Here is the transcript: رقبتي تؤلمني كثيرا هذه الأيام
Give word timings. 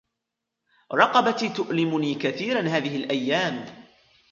رقبتي 0.93 1.49
تؤلمني 1.49 2.13
كثيرا 2.15 2.61
هذه 2.61 2.95
الأيام 2.95 3.83